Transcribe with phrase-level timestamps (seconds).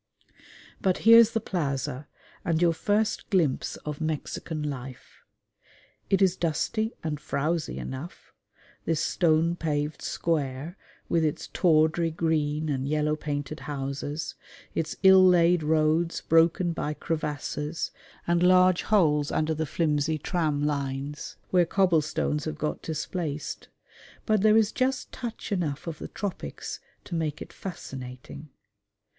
[0.81, 2.07] But here's the plaza,
[2.43, 5.21] and your first glimpse of Mexican life.
[6.09, 8.33] It is dusty and frowsy enough
[8.85, 10.75] this stone paved square
[11.07, 14.33] with its tawdry green and yellow painted houses,
[14.73, 17.91] its ill laid roads broken by crevasses
[18.25, 23.67] and large holes under the flimsy tram lines where cobble stones have got displaced;
[24.25, 28.49] but there is just touch enough of the tropics to make it fascinating.